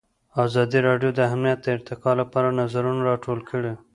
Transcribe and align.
ازادي 0.45 0.79
راډیو 0.87 1.09
د 1.15 1.19
امنیت 1.33 1.59
د 1.63 1.67
ارتقا 1.77 2.11
لپاره 2.21 2.55
نظرونه 2.61 3.01
راټول 3.09 3.39
کړي. 3.49 3.73